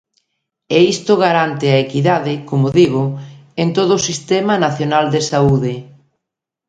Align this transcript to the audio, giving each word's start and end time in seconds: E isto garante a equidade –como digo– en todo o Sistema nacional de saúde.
E 0.77 0.77
isto 0.93 1.13
garante 1.25 1.67
a 1.69 1.81
equidade 1.85 2.33
–como 2.41 2.67
digo– 2.79 3.05
en 3.63 3.67
todo 3.77 3.91
o 3.95 4.03
Sistema 4.09 4.55
nacional 4.65 5.05
de 5.13 5.21
saúde. 5.31 5.73